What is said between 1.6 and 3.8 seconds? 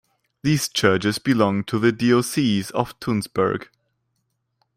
to the Diocese of Tunsberg.